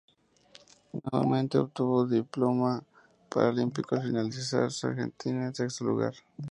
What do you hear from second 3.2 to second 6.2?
paralímpico al finalizar Argentina en sexto lugar.